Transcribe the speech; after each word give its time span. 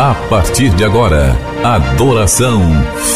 A 0.00 0.14
partir 0.30 0.70
de 0.70 0.82
agora, 0.82 1.36
adoração, 1.62 2.62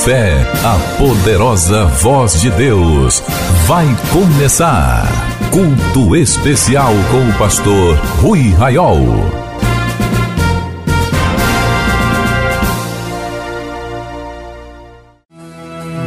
fé, 0.05 0.37
a 0.63 0.99
poderosa 0.99 1.87
voz 1.87 2.39
de 2.39 2.51
Deus. 2.51 3.23
Vai 3.67 3.87
começar. 4.13 5.09
Culto 5.51 6.15
especial 6.15 6.93
com 7.11 7.27
o 7.27 7.39
pastor 7.39 7.97
Rui 8.21 8.51
Raiol. 8.51 9.01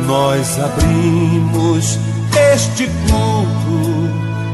Nós 0.06 0.60
abrimos 0.60 1.98
este 2.54 2.86
culto 3.10 4.14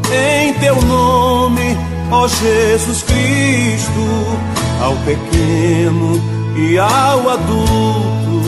em 0.09 0.53
teu 0.53 0.81
nome, 0.83 1.77
ó 2.09 2.25
Jesus 2.29 3.03
Cristo 3.03 4.62
ao 4.81 4.95
pequeno 4.97 6.21
e 6.57 6.77
ao 6.77 7.29
adulto, 7.29 8.41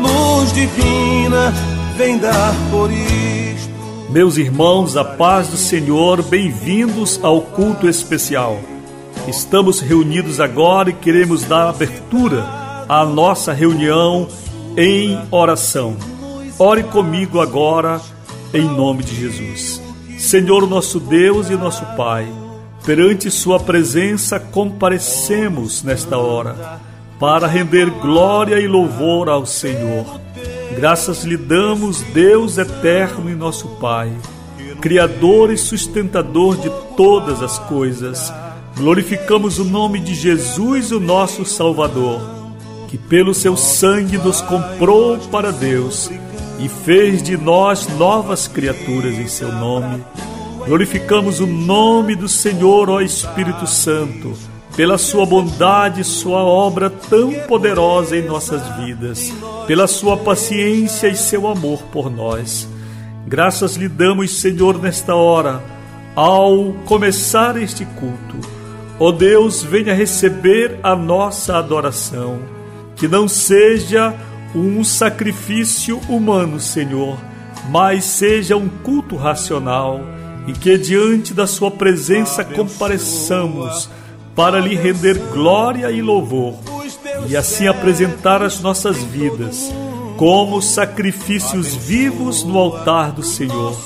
luz 0.00 0.52
divina 0.52 1.52
vem 1.96 2.18
dar 2.18 2.54
por 2.70 2.90
isto. 2.90 3.72
Meus 4.10 4.36
irmãos, 4.36 4.96
a 4.96 5.04
paz 5.04 5.48
do 5.48 5.56
Senhor, 5.56 6.22
bem-vindos 6.22 7.18
ao 7.22 7.40
culto 7.40 7.88
especial. 7.88 8.58
Estamos 9.26 9.80
reunidos 9.80 10.40
agora 10.40 10.90
e 10.90 10.92
queremos 10.92 11.44
dar 11.44 11.68
abertura 11.68 12.44
à 12.88 13.04
nossa 13.04 13.52
reunião 13.52 14.28
em 14.76 15.18
oração. 15.30 15.96
Ore 16.58 16.82
comigo 16.82 17.40
agora, 17.40 18.00
em 18.52 18.64
nome 18.64 19.02
de 19.02 19.14
Jesus. 19.14 19.80
Senhor, 20.18 20.68
nosso 20.68 21.00
Deus 21.00 21.50
e 21.50 21.56
nosso 21.56 21.84
Pai. 21.96 22.26
Perante 22.84 23.30
Sua 23.30 23.60
presença 23.60 24.40
comparecemos 24.40 25.84
nesta 25.84 26.18
hora 26.18 26.80
para 27.18 27.46
render 27.46 27.88
glória 27.88 28.58
e 28.58 28.66
louvor 28.66 29.28
ao 29.28 29.46
Senhor. 29.46 30.20
Graças 30.74 31.22
lhe 31.22 31.36
damos, 31.36 32.02
Deus 32.02 32.58
eterno 32.58 33.30
e 33.30 33.34
nosso 33.36 33.68
Pai, 33.80 34.10
Criador 34.80 35.52
e 35.52 35.56
sustentador 35.56 36.56
de 36.56 36.68
todas 36.96 37.40
as 37.40 37.56
coisas. 37.56 38.32
Glorificamos 38.76 39.60
o 39.60 39.64
nome 39.64 40.00
de 40.00 40.12
Jesus, 40.12 40.90
o 40.90 40.98
nosso 40.98 41.44
Salvador, 41.44 42.20
que 42.88 42.98
pelo 42.98 43.32
seu 43.32 43.56
sangue 43.56 44.18
nos 44.18 44.40
comprou 44.40 45.16
para 45.30 45.52
Deus 45.52 46.10
e 46.58 46.68
fez 46.68 47.22
de 47.22 47.36
nós 47.36 47.86
novas 47.96 48.48
criaturas 48.48 49.16
em 49.16 49.28
seu 49.28 49.52
nome. 49.52 50.02
Glorificamos 50.66 51.40
o 51.40 51.46
nome 51.46 52.14
do 52.14 52.28
Senhor, 52.28 52.88
ó 52.88 53.00
Espírito 53.00 53.66
Santo, 53.66 54.32
pela 54.76 54.96
sua 54.96 55.26
bondade, 55.26 56.04
sua 56.04 56.44
obra 56.44 56.88
tão 56.88 57.32
poderosa 57.48 58.16
em 58.16 58.24
nossas 58.24 58.62
vidas, 58.76 59.32
pela 59.66 59.88
sua 59.88 60.16
paciência 60.16 61.08
e 61.08 61.16
seu 61.16 61.48
amor 61.48 61.82
por 61.92 62.08
nós. 62.08 62.68
Graças 63.26 63.74
lhe 63.74 63.88
damos, 63.88 64.30
Senhor, 64.38 64.80
nesta 64.80 65.16
hora, 65.16 65.60
ao 66.14 66.72
começar 66.84 67.60
este 67.60 67.84
culto. 67.84 68.36
Ó 69.00 69.10
Deus, 69.10 69.64
venha 69.64 69.92
receber 69.92 70.78
a 70.80 70.94
nossa 70.94 71.58
adoração, 71.58 72.38
que 72.94 73.08
não 73.08 73.26
seja 73.26 74.14
um 74.54 74.84
sacrifício 74.84 75.98
humano, 76.08 76.60
Senhor, 76.60 77.18
mas 77.68 78.04
seja 78.04 78.56
um 78.56 78.68
culto 78.68 79.16
racional 79.16 80.00
e 80.46 80.52
que 80.52 80.76
diante 80.76 81.32
da 81.32 81.46
Sua 81.46 81.70
presença 81.70 82.44
compareçamos 82.44 83.88
para 84.34 84.58
lhe 84.60 84.74
render 84.74 85.18
glória 85.32 85.90
e 85.90 86.00
louvor 86.00 86.54
e 87.28 87.36
assim 87.36 87.66
apresentar 87.66 88.42
as 88.42 88.60
nossas 88.60 88.96
vidas 88.96 89.72
como 90.16 90.60
sacrifícios 90.62 91.74
vivos 91.74 92.44
no 92.44 92.58
altar 92.58 93.12
do 93.12 93.22
Senhor. 93.22 93.76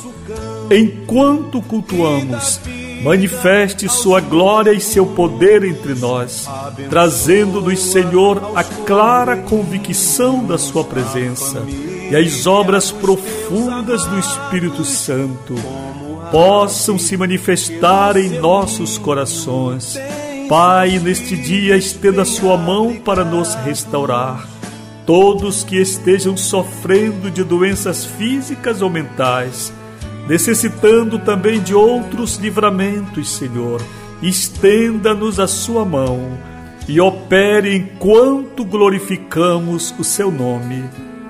Enquanto 0.70 1.62
cultuamos, 1.62 2.60
manifeste 3.02 3.88
Sua 3.88 4.20
glória 4.20 4.72
e 4.72 4.80
seu 4.80 5.06
poder 5.06 5.64
entre 5.64 5.94
nós, 5.94 6.48
trazendo-nos, 6.90 7.80
Senhor, 7.80 8.52
a 8.54 8.64
clara 8.64 9.36
convicção 9.36 10.44
da 10.44 10.58
Sua 10.58 10.84
presença 10.84 11.62
e 12.10 12.14
as 12.14 12.46
obras 12.46 12.90
profundas 12.90 14.04
do 14.06 14.18
Espírito 14.18 14.84
Santo 14.84 15.54
possam 16.30 16.98
se 16.98 17.16
manifestar 17.16 18.16
em 18.16 18.38
nossos 18.40 18.98
corações. 18.98 19.98
Pai, 20.48 20.98
neste 20.98 21.36
dia 21.36 21.76
estenda 21.76 22.24
sua 22.24 22.56
mão 22.56 22.96
para 22.96 23.24
nos 23.24 23.54
restaurar. 23.54 24.46
Todos 25.04 25.64
que 25.64 25.76
estejam 25.76 26.36
sofrendo 26.36 27.30
de 27.30 27.44
doenças 27.44 28.04
físicas 28.04 28.82
ou 28.82 28.90
mentais, 28.90 29.72
necessitando 30.28 31.18
também 31.18 31.60
de 31.60 31.74
outros 31.74 32.36
livramentos, 32.36 33.30
Senhor, 33.30 33.80
estenda-nos 34.20 35.38
a 35.38 35.46
sua 35.46 35.84
mão 35.84 36.38
e 36.88 37.00
opere 37.00 37.76
enquanto 37.76 38.64
glorificamos 38.64 39.94
o 39.98 40.04
seu 40.04 40.30
nome. 40.30 40.84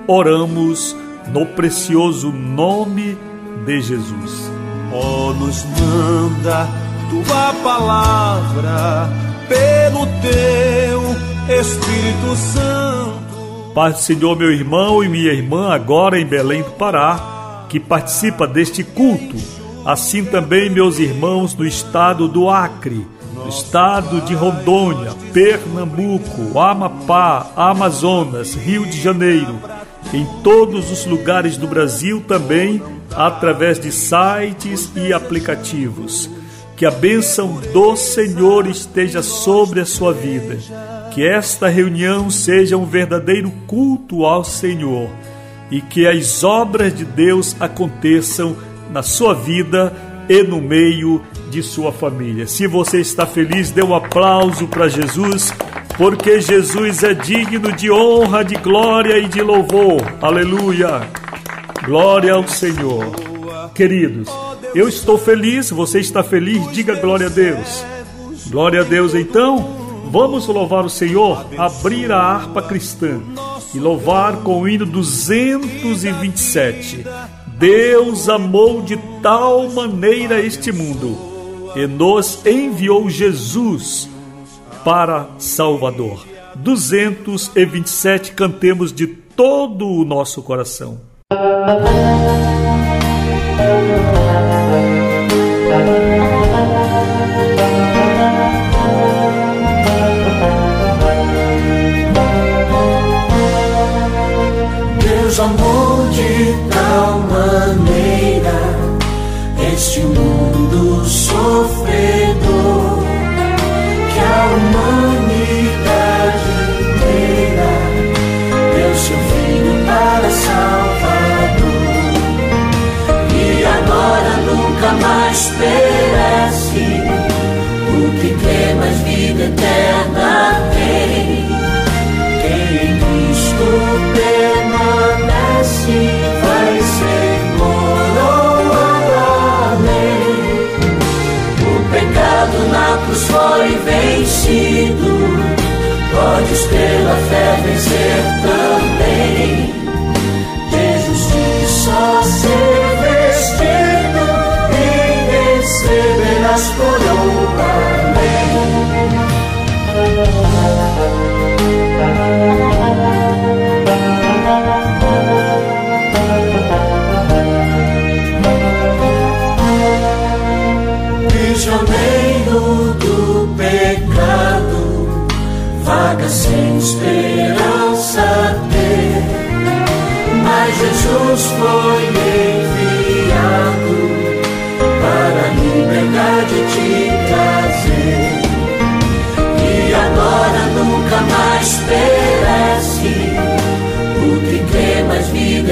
Oramos 0.07 0.95
no 1.31 1.45
precioso 1.45 2.31
nome 2.31 3.17
de 3.65 3.81
Jesus. 3.81 4.56
Oh, 4.99 5.31
nos 5.33 5.63
manda 5.63 6.67
tua 7.09 7.53
palavra 7.63 9.07
pelo 9.47 10.07
teu 10.21 11.59
Espírito 11.59 12.35
Santo. 12.35 13.71
Pai 13.75 13.91
do 13.91 13.99
Senhor, 13.99 14.35
meu 14.35 14.51
irmão 14.51 15.03
e 15.03 15.07
minha 15.07 15.31
irmã, 15.31 15.71
agora 15.71 16.19
em 16.19 16.25
Belém 16.25 16.63
do 16.63 16.71
Pará, 16.71 17.65
que 17.69 17.79
participa 17.79 18.47
deste 18.47 18.83
culto, 18.83 19.35
assim 19.85 20.25
também 20.25 20.67
meus 20.67 20.97
irmãos 20.97 21.53
do 21.53 21.63
estado 21.63 22.27
do 22.27 22.49
Acre, 22.49 23.05
no 23.35 23.47
estado 23.47 24.19
de 24.21 24.33
Rondônia, 24.33 25.11
Pernambuco, 25.31 26.59
Amapá, 26.59 27.51
Amazonas, 27.55 28.55
Rio 28.55 28.83
de 28.83 28.99
Janeiro, 28.99 29.59
em 30.13 30.25
todos 30.43 30.91
os 30.91 31.05
lugares 31.05 31.57
do 31.57 31.67
Brasil 31.67 32.23
também 32.27 32.81
através 33.15 33.79
de 33.79 33.91
sites 33.91 34.91
e 34.95 35.11
aplicativos. 35.11 36.29
Que 36.75 36.85
a 36.85 36.91
bênção 36.91 37.59
do 37.73 37.95
Senhor 37.95 38.67
esteja 38.67 39.23
sobre 39.23 39.79
a 39.81 39.85
sua 39.85 40.13
vida. 40.13 40.57
Que 41.13 41.27
esta 41.27 41.67
reunião 41.67 42.29
seja 42.29 42.77
um 42.77 42.85
verdadeiro 42.85 43.51
culto 43.65 44.25
ao 44.25 44.43
Senhor 44.43 45.09
e 45.69 45.81
que 45.81 46.07
as 46.07 46.43
obras 46.43 46.95
de 46.95 47.03
Deus 47.03 47.55
aconteçam 47.59 48.55
na 48.91 49.03
sua 49.03 49.33
vida 49.33 49.93
e 50.29 50.43
no 50.43 50.61
meio 50.61 51.21
de 51.49 51.63
sua 51.63 51.91
família. 51.91 52.47
Se 52.47 52.67
você 52.67 52.99
está 52.99 53.25
feliz, 53.25 53.71
dê 53.71 53.83
um 53.83 53.95
aplauso 53.95 54.67
para 54.67 54.87
Jesus, 54.87 55.53
porque 55.97 56.39
Jesus 56.39 57.03
é 57.03 57.15
digno 57.15 57.71
de 57.71 57.89
honra, 57.91 58.45
de 58.45 58.53
glória 58.55 59.17
e 59.17 59.27
de 59.27 59.41
louvor. 59.41 59.99
Aleluia! 60.21 61.09
Glória 61.83 62.33
ao 62.33 62.47
Senhor. 62.47 63.15
Queridos, 63.73 64.29
eu 64.75 64.87
estou 64.87 65.17
feliz, 65.17 65.71
você 65.71 65.99
está 65.99 66.23
feliz, 66.23 66.71
diga 66.71 66.93
glória 66.95 67.25
a 67.27 67.29
Deus. 67.29 67.83
Glória 68.47 68.81
a 68.81 68.83
Deus, 68.83 69.15
então, 69.15 70.05
vamos 70.11 70.45
louvar 70.47 70.85
o 70.85 70.89
Senhor, 70.89 71.47
abrir 71.57 72.11
a 72.11 72.19
harpa 72.19 72.61
cristã 72.61 73.19
e 73.73 73.79
louvar 73.79 74.37
com 74.37 74.61
o 74.61 74.69
hino 74.69 74.85
227. 74.85 77.03
Deus 77.57 78.29
amou 78.29 78.83
de 78.83 78.97
tal 79.21 79.67
maneira 79.69 80.39
este 80.39 80.71
mundo 80.71 81.17
e 81.75 81.87
nos 81.87 82.45
enviou 82.45 83.09
Jesus 83.09 84.07
para 84.87 85.27
Salvador. 85.37 86.25
227 86.55 88.31
cantemos 88.31 88.93
de 88.93 89.05
todo 89.05 89.85
o 89.85 90.05
nosso 90.05 90.41
coração. 90.41 91.01
Deus 105.01 105.39
amou 105.41 106.07
de 106.11 106.69
tal 106.73 107.19
maneira 107.27 108.53
este 109.73 109.99
mundo 109.99 111.03
sofredor 111.03 111.76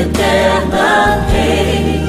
eterna 0.06 1.25
tem. 1.31 2.06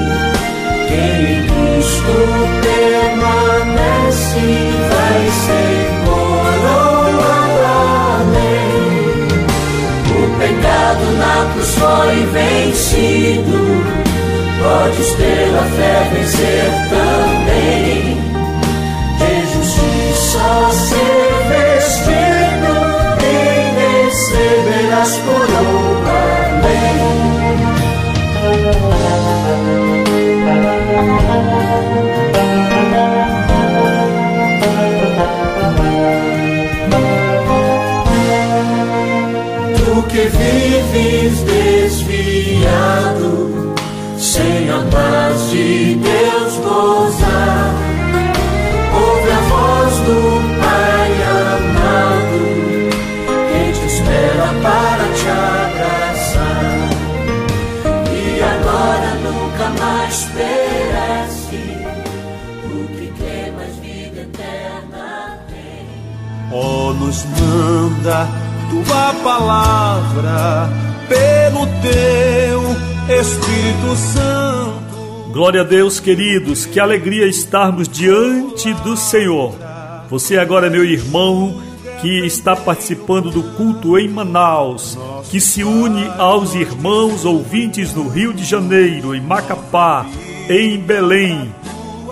Quem 0.89 1.17
em 1.33 1.43
Cristo 1.47 2.15
permanece 2.63 4.45
vai 4.91 5.21
ser 5.45 5.81
coroado 6.05 7.61
além. 8.21 8.77
O 10.11 10.21
pecado 10.39 11.05
na 11.19 11.37
cruz 11.53 11.73
foi 11.75 12.17
vencido, 12.33 13.59
podes 14.63 15.11
pela 15.15 15.65
fé 15.77 15.97
vencer 16.13 16.71
também. 16.91 17.06
Tua 68.71 69.15
palavra 69.25 70.71
pelo 71.09 71.67
teu 71.83 72.63
Espírito 73.21 73.97
Santo. 73.97 75.33
Glória 75.33 75.63
a 75.63 75.65
Deus, 75.65 75.99
queridos, 75.99 76.67
que 76.67 76.79
alegria 76.79 77.27
estarmos 77.27 77.89
diante 77.89 78.73
do 78.75 78.97
Senhor. 78.97 79.57
Você 80.09 80.39
agora, 80.39 80.71
meu 80.71 80.85
irmão, 80.85 81.61
que 82.01 82.25
está 82.25 82.55
participando 82.55 83.31
do 83.31 83.43
culto 83.55 83.99
em 83.99 84.09
Manaus, 84.09 84.97
que 85.29 85.41
se 85.41 85.65
une 85.65 86.07
aos 86.17 86.55
irmãos 86.55 87.25
ouvintes 87.25 87.93
no 87.93 88.09
Rio 88.09 88.33
de 88.33 88.45
Janeiro, 88.45 89.17
em 89.17 89.21
Macapá, 89.21 90.07
em 90.49 90.79
Belém, 90.79 91.53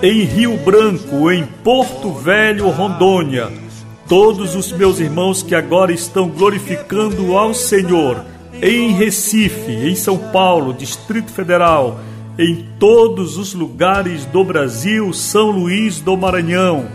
em 0.02 0.24
Rio 0.24 0.56
Branco, 0.56 1.30
em 1.30 1.44
Porto 1.62 2.12
Velho, 2.12 2.68
Rondônia. 2.70 3.63
Todos 4.08 4.54
os 4.54 4.70
meus 4.70 5.00
irmãos 5.00 5.42
que 5.42 5.54
agora 5.54 5.90
estão 5.90 6.28
glorificando 6.28 7.38
ao 7.38 7.54
Senhor 7.54 8.22
em 8.60 8.92
Recife, 8.92 9.72
em 9.72 9.96
São 9.96 10.18
Paulo, 10.18 10.74
Distrito 10.74 11.30
Federal, 11.30 11.98
em 12.38 12.66
todos 12.78 13.38
os 13.38 13.54
lugares 13.54 14.26
do 14.26 14.44
Brasil, 14.44 15.10
São 15.12 15.50
Luís 15.50 16.00
do 16.00 16.16
Maranhão, 16.16 16.86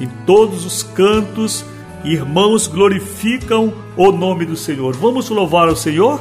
em 0.00 0.08
todos 0.24 0.64
os 0.64 0.82
cantos, 0.82 1.62
irmãos 2.04 2.66
glorificam 2.68 3.72
o 3.96 4.12
nome 4.12 4.44
do 4.44 4.56
Senhor. 4.56 4.94
Vamos 4.94 5.30
louvar 5.30 5.68
ao 5.68 5.76
Senhor 5.76 6.20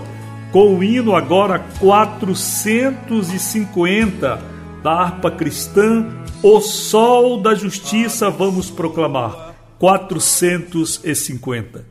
com 0.52 0.76
o 0.76 0.84
hino 0.84 1.16
agora 1.16 1.60
450 1.80 4.42
da 4.82 4.92
harpa 4.92 5.30
cristã, 5.30 6.08
O 6.42 6.60
Sol 6.60 7.40
da 7.40 7.54
Justiça, 7.54 8.32
vamos 8.32 8.72
proclamar. 8.72 9.51
450. 9.82 11.86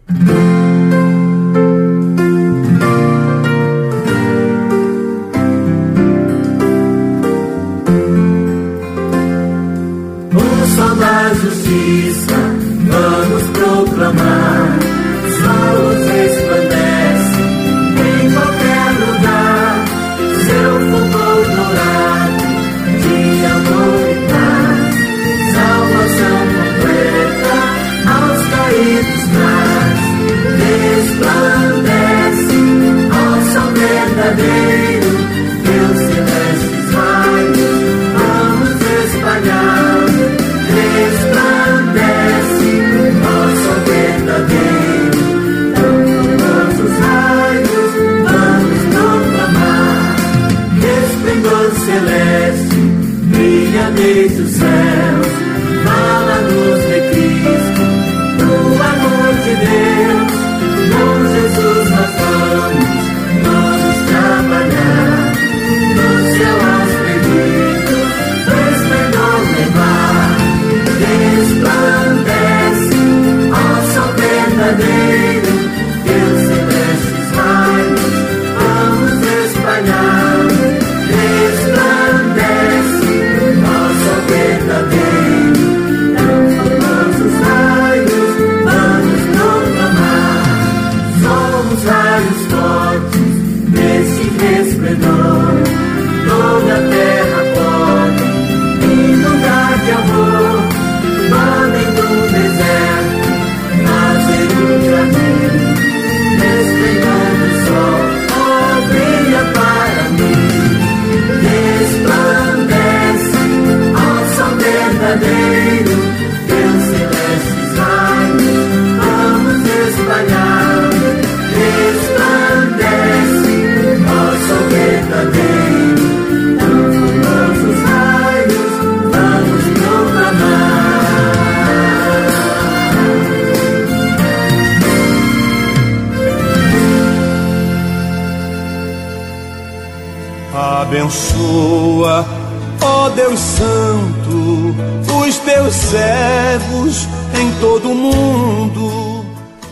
O 10.32 10.66
sol 10.76 10.94
da 10.94 11.34
justiça, 11.34 12.36
vamos 12.86 13.42
proclamar. 13.58 14.89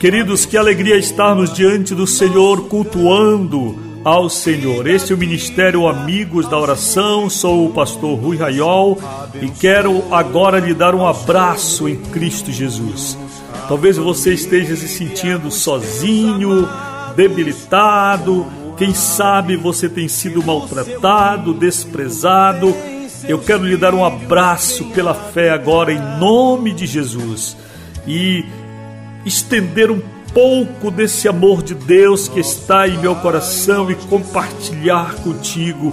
Queridos, 0.00 0.47
que 0.47 0.57
alegria 0.57 0.97
estarmos 0.97 1.52
diante 1.52 1.93
do 1.93 2.07
Senhor, 2.07 2.69
cultuando 2.69 3.76
ao 4.05 4.31
Senhor. 4.31 4.87
Este 4.87 5.12
é 5.12 5.17
o 5.17 5.19
Ministério 5.19 5.88
Amigos 5.88 6.49
da 6.49 6.57
Oração. 6.57 7.28
Sou 7.28 7.67
o 7.67 7.73
pastor 7.73 8.17
Rui 8.17 8.37
Raiol 8.37 8.97
e 9.43 9.50
quero 9.50 10.05
agora 10.14 10.61
lhe 10.61 10.73
dar 10.73 10.95
um 10.95 11.05
abraço 11.05 11.88
em 11.88 11.97
Cristo 11.97 12.52
Jesus. 12.52 13.19
Talvez 13.67 13.97
você 13.97 14.35
esteja 14.35 14.76
se 14.76 14.87
sentindo 14.87 15.50
sozinho, 15.50 16.69
debilitado, 17.17 18.47
quem 18.76 18.95
sabe 18.95 19.57
você 19.57 19.88
tem 19.88 20.07
sido 20.07 20.45
maltratado, 20.45 21.52
desprezado. 21.52 22.73
Eu 23.28 23.40
quero 23.40 23.64
lhe 23.64 23.76
dar 23.76 23.95
um 23.95 24.05
abraço 24.05 24.85
pela 24.90 25.12
fé 25.12 25.50
agora 25.50 25.93
em 25.93 26.21
nome 26.21 26.73
de 26.73 26.87
Jesus 26.87 27.57
e 28.07 28.45
estender 29.25 29.90
um 29.90 30.00
pouco 30.32 30.90
desse 30.90 31.28
amor 31.28 31.62
de 31.62 31.75
Deus 31.75 32.28
que 32.28 32.40
está 32.40 32.87
em 32.87 32.98
meu 32.98 33.16
coração 33.16 33.90
e 33.90 33.94
compartilhar 33.94 35.14
contigo 35.16 35.92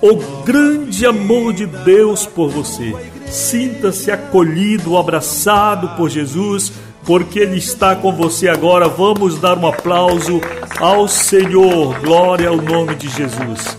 o 0.00 0.16
grande 0.44 1.06
amor 1.06 1.52
de 1.52 1.66
Deus 1.66 2.26
por 2.26 2.50
você. 2.50 2.94
Sinta-se 3.26 4.10
acolhido, 4.10 4.96
abraçado 4.96 5.96
por 5.96 6.08
Jesus 6.08 6.72
porque 7.04 7.40
Ele 7.40 7.56
está 7.56 7.96
com 7.96 8.12
você 8.12 8.48
agora. 8.48 8.88
Vamos 8.88 9.38
dar 9.38 9.58
um 9.58 9.66
aplauso 9.66 10.40
ao 10.78 11.08
Senhor. 11.08 11.98
Glória 12.00 12.48
ao 12.48 12.56
nome 12.56 12.94
de 12.94 13.08
Jesus. 13.08 13.76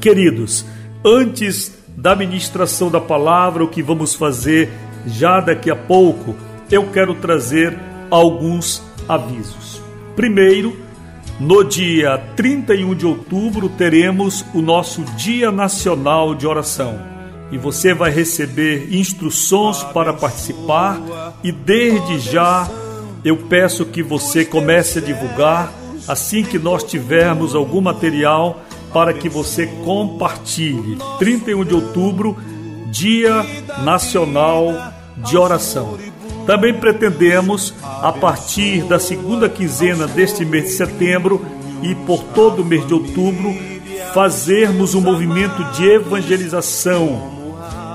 Queridos, 0.00 0.64
antes 1.04 1.72
da 1.88 2.14
ministração 2.14 2.90
da 2.90 3.00
palavra, 3.00 3.64
o 3.64 3.68
que 3.68 3.82
vamos 3.82 4.14
fazer 4.14 4.70
já 5.06 5.40
daqui 5.40 5.70
a 5.70 5.76
pouco, 5.76 6.34
eu 6.70 6.86
quero 6.90 7.14
trazer 7.14 7.78
alguns 8.10 8.82
avisos. 9.08 9.80
Primeiro, 10.14 10.76
no 11.38 11.64
dia 11.64 12.18
31 12.36 12.94
de 12.94 13.06
outubro, 13.06 13.68
teremos 13.68 14.44
o 14.54 14.60
nosso 14.60 15.02
Dia 15.16 15.50
Nacional 15.50 16.34
de 16.34 16.46
Oração 16.46 17.10
e 17.50 17.58
você 17.58 17.92
vai 17.92 18.10
receber 18.10 18.94
instruções 18.94 19.82
para 19.82 20.12
participar 20.12 21.00
e 21.42 21.50
desde 21.50 22.18
já 22.18 22.68
eu 23.24 23.36
peço 23.36 23.84
que 23.84 24.02
você 24.02 24.44
comece 24.44 24.98
a 24.98 25.02
divulgar 25.02 25.72
assim 26.06 26.42
que 26.42 26.58
nós 26.58 26.82
tivermos 26.84 27.54
algum 27.54 27.80
material 27.80 28.62
para 28.92 29.12
que 29.12 29.28
você 29.28 29.66
compartilhe. 29.84 30.98
31 31.18 31.64
de 31.64 31.74
outubro, 31.74 32.36
Dia 32.90 33.44
Nacional 33.84 34.92
de 35.16 35.36
Oração. 35.36 36.09
Também 36.46 36.74
pretendemos, 36.74 37.74
a 37.82 38.12
partir 38.12 38.82
da 38.84 38.98
segunda 38.98 39.48
quinzena 39.48 40.06
deste 40.06 40.44
mês 40.44 40.64
de 40.64 40.70
setembro 40.70 41.44
e 41.82 41.94
por 41.94 42.22
todo 42.34 42.62
o 42.62 42.64
mês 42.64 42.86
de 42.86 42.94
outubro, 42.94 43.54
fazermos 44.12 44.94
um 44.94 45.00
movimento 45.00 45.62
de 45.72 45.86
evangelização 45.86 47.40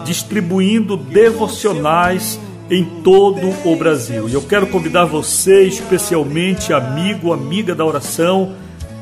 distribuindo 0.05 0.95
devocionais 0.95 2.39
em 2.69 2.83
todo 3.03 3.53
o 3.65 3.75
Brasil. 3.75 4.29
E 4.29 4.33
eu 4.33 4.41
quero 4.41 4.67
convidar 4.67 5.05
você, 5.05 5.63
especialmente 5.63 6.71
amigo, 6.71 7.33
amiga 7.33 7.75
da 7.75 7.83
oração, 7.83 8.53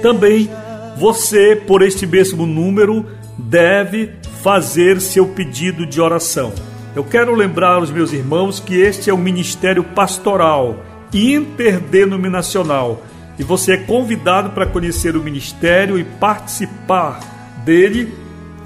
Também 0.02 0.50
você, 0.96 1.56
por 1.56 1.82
este 1.82 2.06
mesmo 2.06 2.46
número, 2.46 3.04
deve 3.36 4.12
fazer 4.42 5.00
seu 5.00 5.26
pedido 5.26 5.84
de 5.86 6.00
oração. 6.00 6.52
Eu 6.94 7.02
quero 7.02 7.34
lembrar 7.34 7.74
aos 7.76 7.90
meus 7.90 8.12
irmãos 8.12 8.60
que 8.60 8.76
este 8.76 9.10
é 9.10 9.14
um 9.14 9.18
ministério 9.18 9.82
pastoral 9.82 10.84
interdenominacional 11.12 13.02
e 13.38 13.42
você 13.42 13.72
é 13.72 13.78
convidado 13.78 14.50
para 14.50 14.66
conhecer 14.66 15.16
o 15.16 15.22
ministério 15.22 15.98
e 15.98 16.04
participar 16.04 17.18
dele 17.64 18.14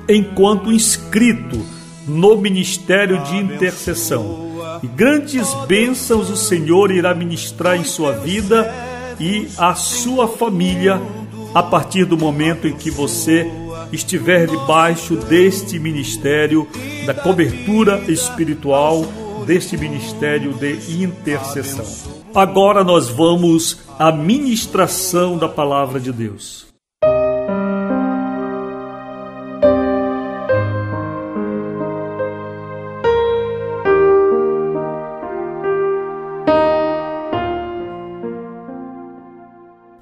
enquanto 0.08 0.72
inscrito 0.72 1.64
no 2.06 2.36
ministério 2.36 3.22
de 3.24 3.36
intercessão. 3.36 4.47
E 4.82 4.86
grandes 4.86 5.52
bênçãos 5.66 6.30
o 6.30 6.36
Senhor 6.36 6.90
irá 6.90 7.14
ministrar 7.14 7.76
em 7.76 7.84
sua 7.84 8.12
vida 8.12 8.72
e 9.18 9.48
a 9.56 9.74
sua 9.74 10.28
família 10.28 11.00
a 11.54 11.62
partir 11.62 12.04
do 12.04 12.16
momento 12.16 12.68
em 12.68 12.76
que 12.76 12.90
você 12.90 13.50
estiver 13.92 14.46
debaixo 14.46 15.16
deste 15.16 15.78
ministério, 15.78 16.68
da 17.06 17.14
cobertura 17.14 18.04
espiritual, 18.08 19.04
deste 19.46 19.76
ministério 19.76 20.52
de 20.54 21.02
intercessão. 21.02 21.86
Agora 22.34 22.84
nós 22.84 23.08
vamos 23.08 23.78
à 23.98 24.12
ministração 24.12 25.38
da 25.38 25.48
palavra 25.48 25.98
de 25.98 26.12
Deus. 26.12 26.67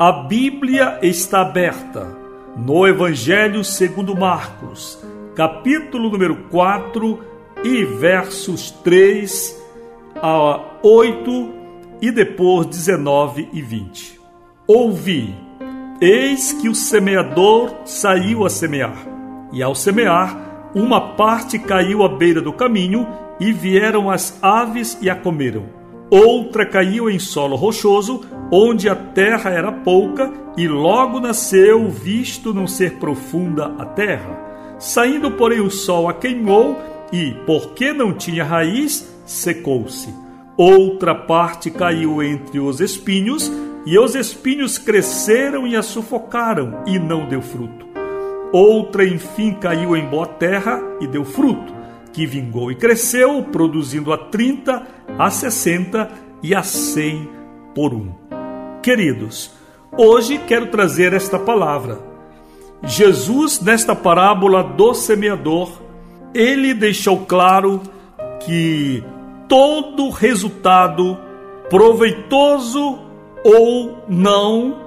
A 0.07 0.13
Bíblia 0.13 1.01
está 1.03 1.41
aberta 1.41 2.17
no 2.57 2.87
Evangelho 2.87 3.65
segundo 3.65 4.17
Marcos, 4.17 5.05
capítulo 5.35 6.09
número 6.09 6.45
4 6.49 7.19
e 7.65 7.85
versos 7.85 8.71
3 8.85 9.61
a 10.23 10.61
8 10.81 11.51
e 12.01 12.13
depois 12.13 12.69
19 12.69 13.49
e 13.53 13.61
20. 13.61 14.21
Ouvi: 14.69 15.35
Eis 16.01 16.53
que 16.53 16.69
o 16.69 16.75
semeador 16.77 17.75
saiu 17.85 18.47
a 18.47 18.49
semear, 18.49 18.97
e 19.53 19.61
ao 19.61 19.75
semear, 19.75 20.71
uma 20.73 21.17
parte 21.17 21.59
caiu 21.59 22.05
à 22.05 22.09
beira 22.09 22.41
do 22.41 22.53
caminho, 22.53 23.09
e 23.41 23.51
vieram 23.51 24.09
as 24.09 24.39
aves 24.41 24.97
e 25.03 25.11
a 25.11 25.17
comeram. 25.17 25.65
Outra 26.09 26.65
caiu 26.65 27.11
em 27.11 27.19
solo 27.19 27.57
rochoso, 27.57 28.21
onde 28.51 28.89
a 28.89 28.95
terra 28.95 29.51
era 29.51 29.73
pouca, 29.73 30.33
e 30.57 30.67
logo 30.67 31.21
nasceu, 31.21 31.89
visto 31.89 32.55
não 32.55 32.67
ser 32.67 32.99
profunda 32.99 33.75
a 33.79 33.85
terra. 33.85 34.77
Saindo, 34.79 35.31
porém, 35.33 35.61
o 35.61 35.71
sol 35.71 36.09
a 36.09 36.15
queimou, 36.15 36.77
e, 37.13 37.35
porque 37.47 37.93
não 37.93 38.13
tinha 38.13 38.45
raiz, 38.45 39.09
secou-se. 39.25 40.13
Outra 40.57 41.15
parte 41.15 41.71
caiu 41.71 42.23
entre 42.23 42.59
os 42.59 42.81
espinhos, 42.81 43.51
e 43.85 43.99
os 43.99 44.15
espinhos 44.15 44.79
cresceram 44.79 45.67
e 45.67 45.77
a 45.77 45.83
sufocaram, 45.83 46.83
e 46.87 46.99
não 46.99 47.29
deu 47.29 47.43
fruto. 47.43 47.87
Outra, 48.53 49.05
enfim, 49.05 49.55
caiu 49.55 49.97
em 49.97 50.07
boa 50.07 50.27
terra 50.27 50.81
e 51.01 51.07
deu 51.07 51.25
fruto 51.25 51.77
que 52.17 52.25
vingou 52.25 52.73
e 52.73 52.75
cresceu, 52.75 53.43
produzindo 53.43 54.11
a 54.11 54.17
30, 54.17 54.87
a 55.19 55.29
60 55.31 56.11
e 56.43 56.55
a 56.55 56.63
100 56.63 57.29
por 57.75 57.93
um. 57.93 58.26
Queridos, 58.87 59.51
hoje 59.99 60.39
quero 60.47 60.69
trazer 60.69 61.13
esta 61.13 61.41
palavra. 61.41 61.99
Jesus, 62.85 63.61
nesta 63.61 63.97
parábola 63.97 64.63
do 64.63 64.95
semeador, 64.95 65.73
ele 66.33 66.73
deixou 66.73 67.27
claro 67.27 67.83
que 68.45 69.03
todo 69.49 70.09
resultado, 70.11 71.19
proveitoso 71.69 73.01
ou 73.43 74.05
não, 74.09 74.81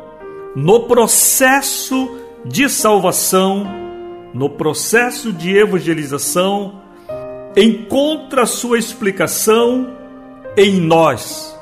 no 0.55 0.83
processo 0.83 2.19
de 2.45 2.69
salvação, 2.69 3.67
no 4.33 4.49
processo 4.49 5.33
de 5.33 5.57
evangelização, 5.57 6.83
encontra 7.53 8.45
sua 8.45 8.79
explicação 8.79 9.89
em 10.55 10.79
nós, 10.79 11.58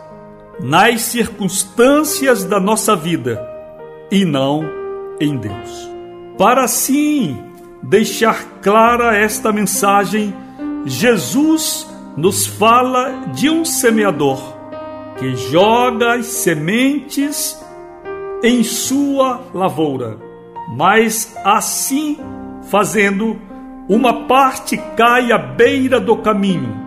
nas 0.60 1.02
circunstâncias 1.04 2.44
da 2.44 2.60
nossa 2.60 2.96
vida 2.96 3.46
e 4.12 4.26
não 4.26 4.64
em 5.20 5.38
Deus. 5.38 5.90
Para 6.38 6.64
assim 6.64 7.38
deixar 7.82 8.44
clara 8.62 9.16
esta 9.16 9.52
mensagem, 9.52 10.34
Jesus 10.86 11.88
nos 12.16 12.46
fala 12.46 13.28
de 13.34 13.50
um 13.50 13.64
semeador 13.64 14.58
que 15.18 15.36
joga 15.36 16.16
as 16.16 16.28
sementes 16.28 17.60
em 18.44 18.64
sua 18.64 19.42
lavoura, 19.54 20.18
mas 20.76 21.36
assim 21.44 22.18
fazendo, 22.70 23.40
uma 23.90 24.28
parte 24.28 24.78
cai 24.96 25.32
à 25.32 25.38
beira 25.38 26.00
do 26.00 26.18
caminho, 26.18 26.87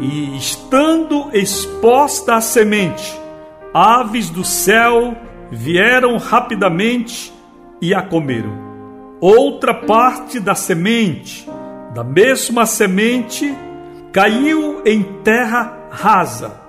e 0.00 0.36
estando 0.36 1.30
exposta 1.32 2.34
a 2.34 2.40
semente, 2.40 3.18
aves 3.72 4.30
do 4.30 4.44
céu 4.44 5.16
vieram 5.50 6.16
rapidamente 6.16 7.32
e 7.80 7.94
a 7.94 8.02
comeram. 8.02 8.52
Outra 9.20 9.74
parte 9.74 10.40
da 10.40 10.54
semente, 10.54 11.48
da 11.94 12.02
mesma 12.02 12.66
semente, 12.66 13.54
caiu 14.12 14.82
em 14.84 15.02
terra 15.22 15.88
rasa 15.90 16.60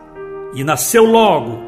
e 0.53 0.63
nasceu 0.63 1.06
logo, 1.06 1.60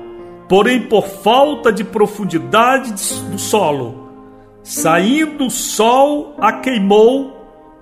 porém 0.47 0.81
por 0.81 1.07
falta 1.07 1.71
de 1.71 1.83
profundidade 1.83 2.91
do 2.91 3.39
solo, 3.39 4.09
saindo 4.62 5.47
o 5.47 5.50
sol 5.50 6.35
a 6.39 6.53
queimou 6.53 7.35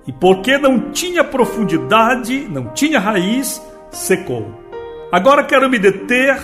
e 0.06 0.12
porque 0.12 0.58
não 0.58 0.90
tinha 0.90 1.24
profundidade, 1.24 2.46
não 2.50 2.68
tinha 2.68 2.98
raiz, 2.98 3.60
secou. 3.90 4.62
Agora 5.10 5.44
quero 5.44 5.70
me 5.70 5.78
deter 5.78 6.36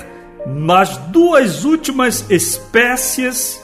nas 0.46 0.96
duas 0.96 1.64
últimas 1.64 2.30
espécies 2.30 3.60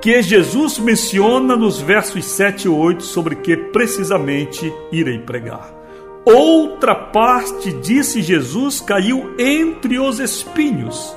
que 0.00 0.22
Jesus 0.22 0.78
menciona 0.78 1.56
nos 1.56 1.80
versos 1.80 2.24
7 2.24 2.66
e 2.66 2.68
8 2.68 3.02
sobre 3.02 3.36
que 3.36 3.56
precisamente 3.56 4.72
irei 4.92 5.18
pregar. 5.18 5.74
Outra 6.24 6.94
parte, 6.94 7.72
disse 7.72 8.22
Jesus, 8.22 8.80
caiu 8.80 9.34
entre 9.38 9.98
os 9.98 10.20
espinhos, 10.20 11.16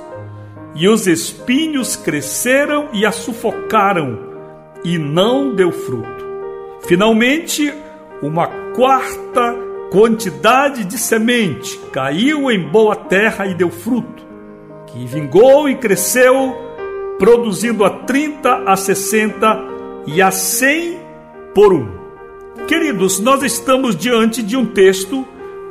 e 0.74 0.88
os 0.88 1.06
espinhos 1.06 1.96
cresceram 1.96 2.88
e 2.92 3.04
a 3.04 3.12
sufocaram, 3.12 4.18
e 4.82 4.98
não 4.98 5.54
deu 5.54 5.70
fruto. 5.70 6.24
Finalmente, 6.82 7.72
uma 8.22 8.46
quarta 8.74 9.54
quantidade 9.90 10.84
de 10.84 10.96
semente 10.96 11.78
caiu 11.92 12.50
em 12.50 12.58
boa 12.70 12.96
terra 12.96 13.46
e 13.46 13.54
deu 13.54 13.68
fruto, 13.68 14.24
que 14.86 15.04
vingou 15.04 15.68
e 15.68 15.74
cresceu, 15.74 16.56
produzindo 17.18 17.84
a 17.84 17.90
30, 17.90 18.64
a 18.64 18.76
60 18.76 19.60
e 20.06 20.22
a 20.22 20.30
100 20.30 20.98
por 21.54 21.72
um. 21.72 21.88
Queridos, 22.66 23.18
nós 23.20 23.42
estamos 23.42 23.96
diante 23.96 24.42
de 24.42 24.56
um 24.56 24.64
texto 24.64 25.26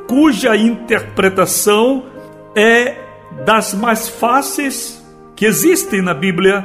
cuja 0.06 0.54
interpretação 0.56 2.04
é 2.54 2.96
das 3.44 3.74
mais 3.74 4.08
fáceis 4.08 5.02
que 5.34 5.46
existem 5.46 6.02
na 6.02 6.14
Bíblia, 6.14 6.64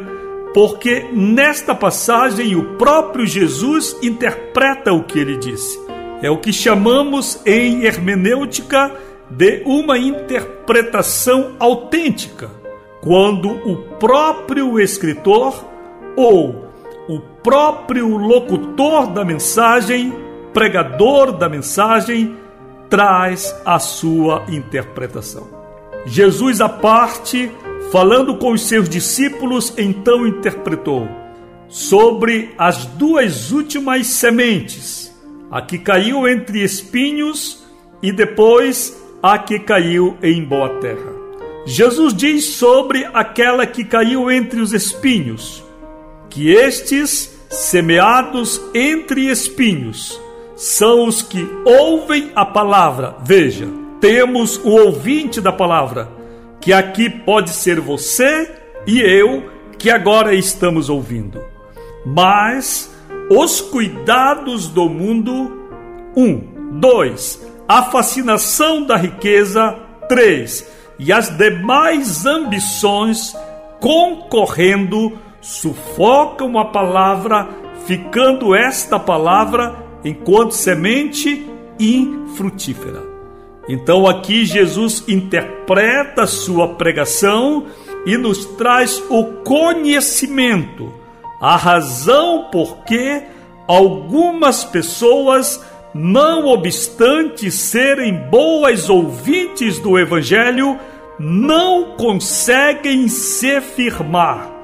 porque 0.58 1.06
nesta 1.14 1.76
passagem 1.76 2.56
o 2.56 2.78
próprio 2.78 3.28
Jesus 3.28 3.96
interpreta 4.02 4.92
o 4.92 5.04
que 5.04 5.20
ele 5.20 5.38
disse. 5.38 5.80
É 6.20 6.32
o 6.32 6.40
que 6.40 6.52
chamamos 6.52 7.40
em 7.46 7.84
hermenêutica 7.84 8.92
de 9.30 9.62
uma 9.68 10.00
interpretação 10.00 11.56
autêntica, 11.60 12.50
quando 13.04 13.52
o 13.52 13.84
próprio 14.00 14.80
escritor 14.80 15.64
ou 16.16 16.72
o 17.08 17.20
próprio 17.44 18.18
locutor 18.18 19.12
da 19.12 19.24
mensagem, 19.24 20.12
pregador 20.56 21.34
da 21.34 21.48
mensagem, 21.48 22.36
traz 22.90 23.56
a 23.64 23.78
sua 23.78 24.44
interpretação. 24.50 25.48
Jesus, 26.08 26.62
à 26.62 26.68
parte, 26.68 27.52
falando 27.92 28.38
com 28.38 28.52
os 28.52 28.62
seus 28.68 28.90
discípulos, 28.90 29.74
então 29.78 30.28
interpretou 30.28 31.08
sobre 31.68 32.54
as 32.58 32.86
duas 32.86 33.52
últimas 33.52 34.08
sementes, 34.08 35.14
a 35.52 35.62
que 35.62 35.78
caiu 35.78 36.28
entre 36.28 36.64
espinhos 36.64 37.66
e 38.02 38.12
depois 38.12 38.98
a 39.22 39.38
que 39.38 39.60
caiu 39.60 40.18
em 40.22 40.44
boa 40.44 40.70
terra. 40.80 41.18
Jesus 41.66 42.14
diz 42.14 42.46
sobre 42.46 43.06
aquela 43.14 43.66
que 43.66 43.84
caiu 43.84 44.32
entre 44.32 44.62
os 44.62 44.72
espinhos, 44.72 45.64
que 46.30 46.50
estes, 46.50 47.38
semeados 47.50 48.62
entre 48.74 49.30
espinhos, 49.30 50.20
são 50.56 51.06
os 51.06 51.22
que 51.22 51.46
ouvem 51.66 52.32
a 52.36 52.46
palavra. 52.46 53.16
Veja, 53.24 53.68
temos 54.00 54.58
o 54.64 54.70
ouvinte 54.70 55.42
da 55.42 55.52
palavra, 55.52 56.10
que 56.68 56.74
aqui 56.74 57.10
pode 57.10 57.52
ser 57.52 57.80
você 57.80 58.52
e 58.86 59.00
eu, 59.00 59.50
que 59.80 59.90
agora 59.90 60.36
estamos 60.36 60.90
ouvindo. 60.90 61.42
Mas 62.06 62.94
os 63.32 63.62
cuidados 63.62 64.68
do 64.68 64.90
mundo, 64.90 65.32
um, 66.14 66.42
dois, 66.74 67.42
a 67.70 67.84
fascinação 67.84 68.86
da 68.86 68.98
riqueza, 68.98 69.80
três, 70.10 70.70
e 71.00 71.14
as 71.14 71.30
demais 71.38 72.26
ambições 72.26 73.34
concorrendo 73.80 75.18
sufocam 75.40 76.60
a 76.60 76.66
palavra, 76.66 77.48
ficando 77.86 78.54
esta 78.54 79.00
palavra 79.00 79.74
enquanto 80.04 80.52
semente 80.52 81.48
infrutífera. 81.80 83.07
Então 83.68 84.08
aqui 84.08 84.46
Jesus 84.46 85.04
interpreta 85.08 86.26
sua 86.26 86.76
pregação 86.76 87.66
e 88.06 88.18
nos 88.18 88.46
traz 88.46 89.04
o 89.10 89.26
conhecimento, 89.44 90.94
a 91.42 91.56
razão 91.56 92.48
por 92.52 92.84
que 92.86 93.22
algumas 93.68 94.64
pessoas, 94.64 95.64
não 95.94 96.48
obstante 96.48 97.52
serem 97.52 98.14
boas 98.30 98.90
ouvintes 98.90 99.80
do 99.80 100.00
evangelho, 100.00 100.80
não 101.20 101.96
conseguem 101.98 103.08
se 103.08 103.60
firmar 103.60 104.58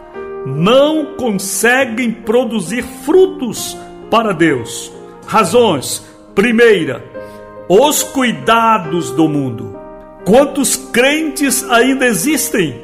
não 0.45 1.15
conseguem 1.15 2.11
produzir 2.11 2.83
frutos 3.05 3.77
para 4.09 4.33
Deus. 4.33 4.91
Razões: 5.25 6.05
primeira, 6.35 7.03
os 7.67 8.03
cuidados 8.03 9.11
do 9.11 9.27
mundo. 9.27 9.77
Quantos 10.25 10.75
crentes 10.75 11.69
ainda 11.69 12.05
existem 12.05 12.81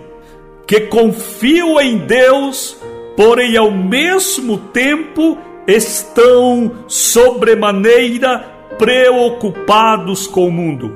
que 0.67 0.81
confiam 0.81 1.79
em 1.79 1.97
Deus, 1.97 2.77
porém 3.15 3.57
ao 3.57 3.71
mesmo 3.71 4.57
tempo 4.57 5.37
estão 5.67 6.71
sobremaneira 6.87 8.45
preocupados 8.77 10.27
com 10.27 10.47
o 10.47 10.51
mundo, 10.51 10.95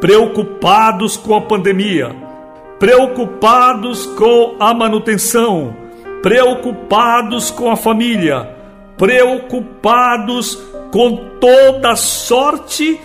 preocupados 0.00 1.16
com 1.16 1.34
a 1.34 1.40
pandemia, 1.40 2.14
preocupados 2.78 4.06
com 4.06 4.56
a 4.58 4.74
manutenção, 4.74 5.74
preocupados 6.22 7.50
com 7.50 7.70
a 7.70 7.76
família, 7.76 8.48
preocupados 8.96 10.56
com 10.92 11.38
toda 11.40 11.96
sorte 11.96 13.00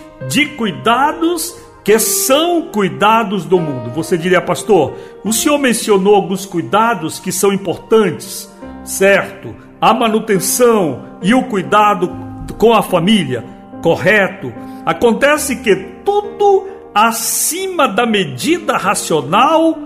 cuidados 0.56 1.56
que 1.84 1.98
são 1.98 2.62
cuidados 2.62 3.44
do 3.44 3.58
mundo. 3.58 3.90
Você 3.90 4.18
diria, 4.18 4.40
pastor, 4.40 4.94
o 5.24 5.32
senhor 5.32 5.58
mencionou 5.58 6.14
alguns 6.14 6.44
cuidados 6.44 7.18
que 7.18 7.32
são 7.32 7.52
importantes, 7.52 8.50
certo? 8.84 9.54
A 9.80 9.94
manutenção 9.94 11.04
e 11.22 11.34
o 11.34 11.44
cuidado 11.44 12.10
com 12.58 12.72
a 12.74 12.82
família. 12.82 13.44
correto. 13.82 14.52
Acontece 14.84 15.56
que 15.56 15.74
tudo 16.04 16.68
acima 16.94 17.88
da 17.88 18.04
medida 18.04 18.76
racional 18.76 19.78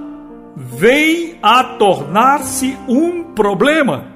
vem 0.57 1.39
a 1.43 1.63
tornar-se 1.63 2.77
um 2.89 3.23
problema. 3.23 4.07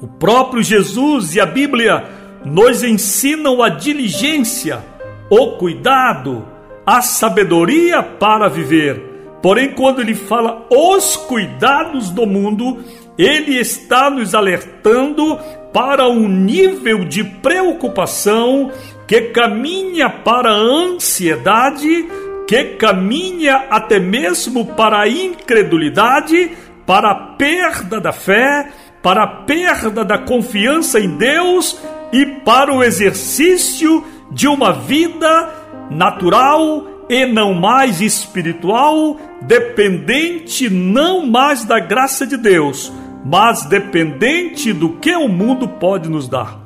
O 0.00 0.06
próprio 0.06 0.62
Jesus 0.62 1.34
e 1.34 1.40
a 1.40 1.46
Bíblia 1.46 2.04
nos 2.44 2.82
ensinam 2.82 3.62
a 3.62 3.68
diligência, 3.68 4.82
o 5.30 5.58
cuidado, 5.58 6.46
a 6.86 7.02
sabedoria 7.02 8.02
para 8.02 8.48
viver. 8.48 9.08
Porém, 9.42 9.70
quando 9.70 10.00
ele 10.00 10.14
fala 10.14 10.66
os 10.70 11.16
cuidados 11.16 12.10
do 12.10 12.26
mundo, 12.26 12.78
ele 13.16 13.56
está 13.58 14.10
nos 14.10 14.34
alertando 14.34 15.38
para 15.72 16.08
um 16.08 16.28
nível 16.28 17.04
de 17.04 17.22
preocupação 17.22 18.72
que 19.06 19.20
caminha 19.22 20.08
para 20.08 20.50
a 20.50 20.58
ansiedade, 20.58 22.08
que 22.46 22.64
caminha 22.76 23.66
até 23.70 23.98
mesmo 23.98 24.66
para 24.74 25.00
a 25.00 25.08
incredulidade, 25.08 26.52
para 26.86 27.10
a 27.10 27.14
perda 27.14 28.00
da 28.00 28.12
fé, 28.12 28.70
para 29.02 29.22
a 29.22 29.26
perda 29.26 30.04
da 30.04 30.18
confiança 30.18 30.98
em 30.98 31.16
Deus 31.16 31.78
e 32.12 32.24
para 32.26 32.72
o 32.72 32.82
exercício 32.82 34.04
de 34.30 34.46
uma 34.48 34.72
vida 34.72 35.48
natural 35.90 36.86
e 37.08 37.24
não 37.24 37.54
mais 37.54 38.00
espiritual, 38.00 39.16
dependente 39.40 40.68
não 40.68 41.26
mais 41.26 41.64
da 41.64 41.80
graça 41.80 42.26
de 42.26 42.36
Deus, 42.36 42.92
mas 43.24 43.64
dependente 43.64 44.72
do 44.72 44.90
que 44.90 45.14
o 45.14 45.28
mundo 45.28 45.66
pode 45.66 46.08
nos 46.08 46.28
dar. 46.28 46.58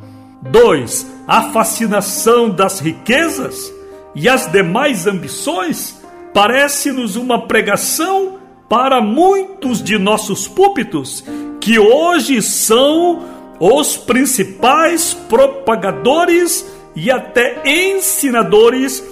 2. 0.43 1.07
A 1.27 1.51
fascinação 1.53 2.51
das 2.51 2.81
riquezas 2.81 3.73
e 4.15 4.29
as 4.29 4.51
demais 4.51 5.07
ambições 5.07 6.03
parece-nos 6.35 7.15
uma 7.15 7.47
pregação 7.47 8.39
para 8.69 9.01
muitos 9.01 9.83
de 9.83 9.99
nossos 9.99 10.49
púlpitos 10.49 11.25
que 11.61 11.79
hoje 11.79 12.43
são 12.43 13.23
os 13.61 13.97
principais 13.97 15.15
propagadores 15.15 16.67
e 16.95 17.11
até 17.11 17.63
ensinadores 17.65 19.03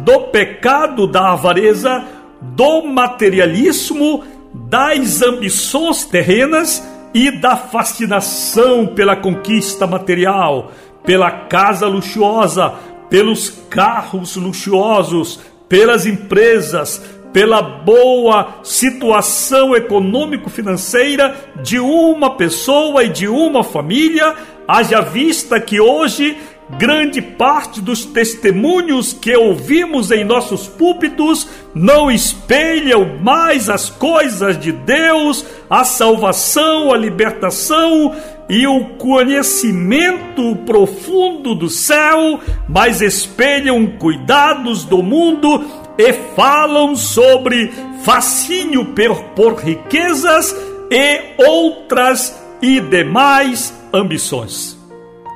do 0.00 0.20
pecado 0.28 1.06
da 1.06 1.32
avareza, 1.32 2.04
do 2.40 2.82
materialismo, 2.82 4.24
das 4.54 5.22
ambições 5.22 6.04
terrenas 6.04 6.86
e 7.14 7.30
da 7.30 7.56
fascinação 7.56 8.86
pela 8.86 9.16
conquista 9.16 9.86
material, 9.86 10.70
pela 11.04 11.30
casa 11.30 11.86
luxuosa, 11.86 12.74
pelos 13.08 13.50
carros 13.70 14.36
luxuosos, 14.36 15.40
pelas 15.68 16.06
empresas, 16.06 17.02
pela 17.32 17.60
boa 17.60 18.60
situação 18.62 19.76
econômico-financeira 19.76 21.34
de 21.62 21.78
uma 21.78 22.36
pessoa 22.36 23.04
e 23.04 23.08
de 23.08 23.28
uma 23.28 23.62
família, 23.62 24.34
haja 24.66 25.00
vista 25.00 25.60
que 25.60 25.80
hoje 25.80 26.36
grande 26.70 27.22
parte 27.22 27.80
dos 27.80 28.04
testemunhos 28.04 29.12
que 29.12 29.34
ouvimos 29.36 30.10
em 30.10 30.24
nossos 30.24 30.66
púlpitos 30.66 31.48
não 31.74 32.10
espelham 32.10 33.18
mais 33.22 33.70
as 33.70 33.88
coisas 33.88 34.58
de 34.58 34.72
Deus, 34.72 35.44
a 35.70 35.84
salvação, 35.84 36.92
a 36.92 36.96
libertação 36.96 38.14
e 38.48 38.66
o 38.66 38.96
conhecimento 38.96 40.56
profundo 40.64 41.54
do 41.54 41.68
céu, 41.68 42.40
mas 42.68 43.00
espelham 43.00 43.86
cuidados 43.86 44.84
do 44.84 45.02
mundo 45.02 45.64
e 45.98 46.12
falam 46.34 46.94
sobre 46.94 47.72
fascínio 48.02 48.94
por, 49.34 49.54
riquezas 49.56 50.54
e 50.90 51.42
outras 51.44 52.40
e 52.60 52.80
demais 52.80 53.74
ambições. 53.92 54.75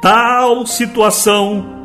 Tal 0.01 0.67
situação 0.67 1.81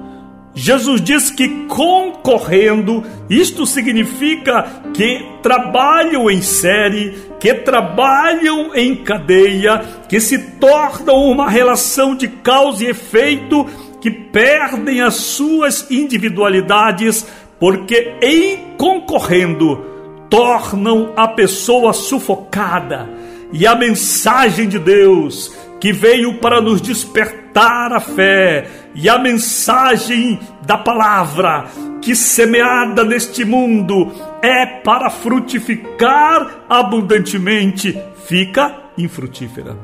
Jesus 0.57 1.01
diz 1.01 1.29
que 1.29 1.65
concorrendo, 1.67 3.03
isto 3.29 3.65
significa 3.65 4.65
que 4.93 5.21
trabalham 5.43 6.31
em 6.31 6.41
série, 6.41 7.13
que 7.41 7.53
trabalham 7.53 8.73
em 8.73 8.95
cadeia, 8.95 9.83
que 10.07 10.21
se 10.21 10.37
tornam 10.53 11.25
uma 11.25 11.49
relação 11.49 12.15
de 12.15 12.29
causa 12.29 12.85
e 12.85 12.87
efeito, 12.87 13.65
que 13.99 14.09
perdem 14.09 15.01
as 15.01 15.15
suas 15.15 15.91
individualidades 15.91 17.27
porque 17.59 18.13
em 18.21 18.75
concorrendo 18.77 19.83
tornam 20.29 21.11
a 21.17 21.27
pessoa 21.27 21.91
sufocada. 21.91 23.09
E 23.51 23.67
a 23.67 23.75
mensagem 23.75 24.69
de 24.69 24.79
Deus 24.79 25.53
que 25.85 25.93
veio 25.93 26.39
para 26.39 26.59
nos 26.59 26.81
despertar 26.81 27.93
a 27.93 27.99
fé, 27.99 28.67
e 28.95 29.07
a 29.07 29.19
mensagem 29.19 30.39
da 30.63 30.79
palavra 30.79 31.65
que 32.01 32.15
semeada 32.15 33.03
neste 33.03 33.45
mundo 33.45 34.11
é 34.41 34.65
para 34.65 35.11
frutificar 35.11 36.65
abundantemente, 36.67 37.95
fica 38.25 38.75
infrutífera. 38.97 39.77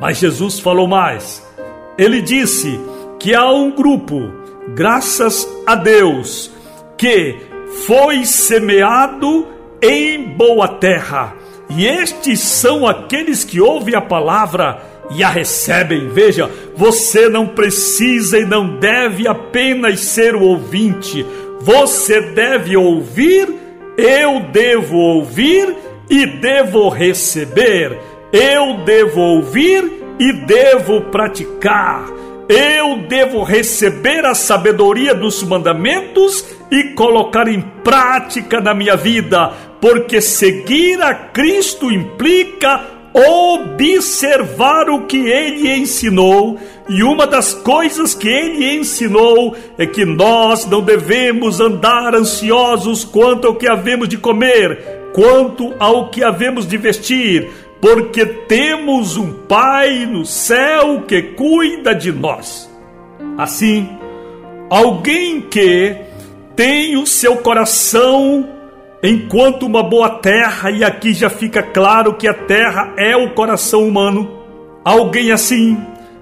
Mas 0.00 0.16
Jesus 0.16 0.58
falou 0.58 0.88
mais. 0.88 1.46
Ele 1.98 2.22
disse 2.22 2.80
que 3.18 3.34
há 3.34 3.46
um 3.50 3.72
grupo, 3.72 4.32
graças 4.74 5.46
a 5.66 5.74
Deus, 5.74 6.50
que 6.96 7.36
foi 7.86 8.24
semeado 8.24 9.46
em 9.82 10.30
boa 10.30 10.66
terra. 10.66 11.34
E 11.68 11.86
estes 11.86 12.40
são 12.40 12.86
aqueles 12.86 13.44
que 13.44 13.60
ouvem 13.60 13.94
a 13.94 14.00
palavra 14.00 14.89
e 15.10 15.22
a 15.22 15.28
recebem. 15.28 16.08
Veja, 16.08 16.50
você 16.76 17.28
não 17.28 17.46
precisa 17.46 18.38
e 18.38 18.44
não 18.44 18.78
deve 18.78 19.26
apenas 19.26 20.00
ser 20.00 20.34
o 20.34 20.42
ouvinte, 20.42 21.26
você 21.60 22.20
deve 22.20 22.76
ouvir, 22.76 23.48
eu 23.96 24.40
devo 24.50 24.96
ouvir 24.96 25.76
e 26.08 26.26
devo 26.26 26.88
receber. 26.88 27.98
Eu 28.32 28.84
devo 28.84 29.20
ouvir 29.20 30.00
e 30.18 30.32
devo 30.32 31.02
praticar. 31.02 32.06
Eu 32.48 33.06
devo 33.08 33.42
receber 33.42 34.24
a 34.24 34.34
sabedoria 34.34 35.14
dos 35.14 35.42
mandamentos 35.42 36.44
e 36.70 36.94
colocar 36.94 37.46
em 37.46 37.60
prática 37.60 38.60
na 38.60 38.74
minha 38.74 38.96
vida, 38.96 39.52
porque 39.80 40.20
seguir 40.20 41.00
a 41.00 41.14
Cristo 41.14 41.92
implica 41.92 42.99
observar 43.12 44.88
o 44.88 45.06
que 45.06 45.18
ele 45.18 45.72
ensinou, 45.74 46.58
e 46.88 47.02
uma 47.02 47.26
das 47.26 47.54
coisas 47.54 48.14
que 48.14 48.28
ele 48.28 48.76
ensinou 48.76 49.56
é 49.76 49.86
que 49.86 50.04
nós 50.04 50.66
não 50.66 50.80
devemos 50.80 51.60
andar 51.60 52.14
ansiosos 52.14 53.04
quanto 53.04 53.48
ao 53.48 53.54
que 53.54 53.68
havemos 53.68 54.08
de 54.08 54.16
comer, 54.16 55.10
quanto 55.12 55.74
ao 55.78 56.10
que 56.10 56.22
havemos 56.22 56.66
de 56.66 56.76
vestir, 56.76 57.50
porque 57.80 58.24
temos 58.24 59.16
um 59.16 59.32
Pai 59.32 60.06
no 60.06 60.24
céu 60.24 61.02
que 61.06 61.22
cuida 61.22 61.94
de 61.94 62.12
nós. 62.12 62.70
Assim, 63.36 63.88
alguém 64.68 65.40
que 65.40 65.96
tem 66.54 66.96
o 66.96 67.06
seu 67.06 67.38
coração 67.38 68.59
enquanto 69.02 69.66
uma 69.66 69.82
boa 69.82 70.10
terra, 70.10 70.70
e 70.70 70.84
aqui 70.84 71.12
já 71.12 71.30
fica 71.30 71.62
claro 71.62 72.14
que 72.14 72.28
a 72.28 72.34
terra 72.34 72.92
é 72.96 73.16
o 73.16 73.30
coração 73.34 73.86
humano. 73.86 74.38
Alguém 74.84 75.32
assim 75.32 75.78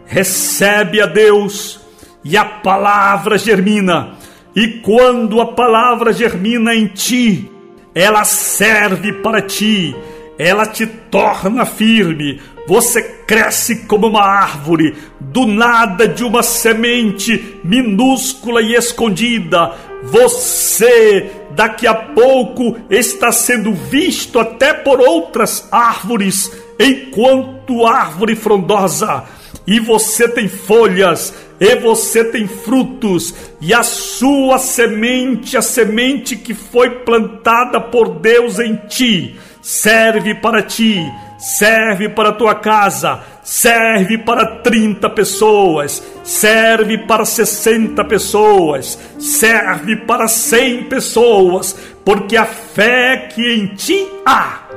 recebe 0.07 1.01
a 1.01 1.07
Deus 1.07 1.81
e 2.25 2.37
a 2.37 2.45
palavra 2.45 3.39
germina, 3.39 4.15
e 4.55 4.81
quando 4.81 5.41
a 5.41 5.47
palavra 5.47 6.13
germina 6.13 6.75
em 6.75 6.87
ti, 6.87 7.51
ela 7.95 8.25
serve 8.25 9.13
para 9.15 9.41
ti, 9.41 9.95
ela 10.39 10.67
te 10.67 10.87
torna 10.87 11.65
firme, 11.65 12.41
você 12.67 13.03
cresce 13.27 13.87
como 13.87 14.09
uma 14.09 14.23
árvore, 14.23 14.95
do 15.21 15.47
nada 15.47 16.07
de 16.07 16.23
uma 16.23 16.43
semente 16.43 17.59
minúscula 17.65 18.61
e 18.61 18.75
escondida. 18.75 19.75
Você 20.11 21.31
daqui 21.51 21.87
a 21.87 21.95
pouco 21.95 22.79
está 22.89 23.33
sendo 23.33 23.73
visto 23.73 24.39
até 24.39 24.73
por 24.73 25.01
outras 25.01 25.67
árvores, 25.71 26.51
enquanto 26.79 27.87
árvore 27.87 28.37
frondosa. 28.37 29.25
E 29.67 29.81
você 29.81 30.29
tem 30.29 30.49
folhas, 30.49 31.35
e 31.61 31.75
você 31.77 32.25
tem 32.25 32.47
frutos, 32.47 33.35
e 33.61 33.75
a 33.75 33.83
sua 33.83 34.59
semente, 34.59 35.57
a 35.57 35.63
semente 35.63 36.37
que 36.37 36.55
foi 36.55 36.91
plantada 37.01 37.81
por 37.81 38.21
Deus 38.21 38.59
em 38.59 38.77
ti, 38.89 39.39
serve 39.61 40.35
para 40.37 40.63
ti 40.63 41.05
serve 41.39 42.09
para 42.09 42.31
a 42.31 42.33
tua 42.33 42.57
casa, 42.57 43.21
serve 43.43 44.19
para 44.19 44.45
30 44.59 45.09
pessoas, 45.11 46.03
serve 46.25 46.99
para 46.99 47.25
60 47.25 48.05
pessoas, 48.05 48.99
serve 49.19 49.97
para 49.97 50.27
100 50.27 50.85
pessoas, 50.85 51.75
porque 52.05 52.37
a 52.37 52.45
fé 52.45 53.29
que 53.33 53.55
em 53.55 53.69
ti 53.69 54.07
há 54.27 54.69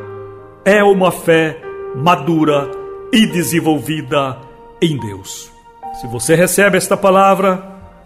é 0.63 0.83
uma 0.83 1.11
fé 1.11 1.57
madura 1.95 2.69
e 3.11 3.25
desenvolvida 3.25 4.37
em 4.81 4.97
Deus. 4.97 5.51
Se 5.99 6.07
você 6.07 6.35
recebe 6.35 6.77
esta 6.77 6.95
palavra, 6.95 7.63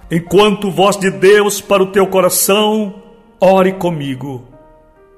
enquanto 0.10 0.72
voz 0.72 0.98
de 0.98 1.12
Deus 1.12 1.62
para 1.62 1.84
o 1.84 1.88
teu 1.88 2.08
coração, 2.08 3.04
ore 3.40 3.74
comigo 3.74 4.44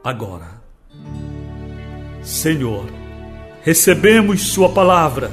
agora. 0.04 0.58
Senhor, 2.22 2.97
recebemos 3.68 4.44
Sua 4.44 4.70
palavra 4.70 5.30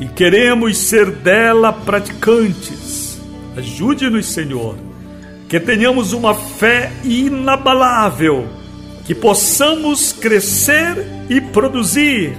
e 0.00 0.06
queremos 0.08 0.76
ser 0.76 1.08
dela 1.08 1.72
praticantes. 1.72 3.20
Ajude-nos, 3.56 4.26
Senhor, 4.26 4.74
que 5.48 5.60
tenhamos 5.60 6.12
uma 6.12 6.34
fé 6.34 6.90
inabalável, 7.04 8.48
que 9.04 9.14
possamos 9.14 10.12
crescer 10.12 10.96
e 11.28 11.40
produzir 11.40 12.36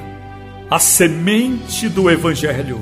a 0.69 0.77
semente 0.79 1.87
do 1.87 2.11
Evangelho 2.11 2.81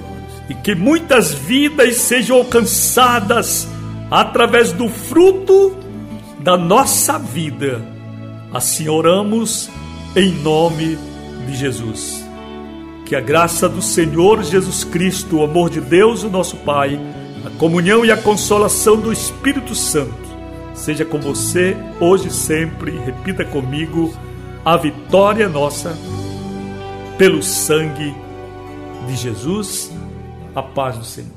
e 0.49 0.55
que 0.55 0.73
muitas 0.73 1.31
vidas 1.31 1.97
sejam 1.97 2.37
alcançadas 2.37 3.67
através 4.09 4.71
do 4.71 4.89
fruto 4.89 5.77
da 6.39 6.57
nossa 6.57 7.19
vida. 7.19 7.79
Assim 8.51 8.87
oramos 8.87 9.69
em 10.15 10.31
nome 10.31 10.97
de 11.45 11.55
Jesus. 11.55 12.28
Que 13.09 13.15
a 13.15 13.19
graça 13.19 13.67
do 13.67 13.81
Senhor 13.81 14.43
Jesus 14.43 14.83
Cristo, 14.83 15.37
o 15.37 15.43
amor 15.43 15.71
de 15.71 15.81
Deus, 15.81 16.23
o 16.23 16.29
nosso 16.29 16.55
Pai, 16.57 16.99
a 17.43 17.49
comunhão 17.57 18.05
e 18.05 18.11
a 18.11 18.15
consolação 18.15 18.97
do 18.97 19.11
Espírito 19.11 19.73
Santo 19.73 20.29
seja 20.75 21.03
com 21.03 21.19
você 21.19 21.75
hoje 21.99 22.27
e 22.27 22.31
sempre. 22.31 22.99
Repita 22.99 23.43
comigo: 23.43 24.13
a 24.63 24.77
vitória 24.77 25.45
é 25.45 25.47
nossa 25.47 25.97
pelo 27.17 27.41
sangue 27.41 28.13
de 29.07 29.15
Jesus. 29.15 29.91
A 30.55 30.61
paz 30.61 30.95
do 30.95 31.03
Senhor. 31.03 31.31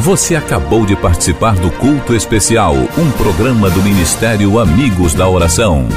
Você 0.00 0.36
acabou 0.36 0.84
de 0.84 0.94
participar 0.94 1.54
do 1.54 1.70
culto 1.70 2.14
especial, 2.14 2.74
um 2.74 3.10
programa 3.12 3.70
do 3.70 3.82
Ministério 3.82 4.58
Amigos 4.58 5.14
da 5.14 5.26
Oração. 5.26 5.88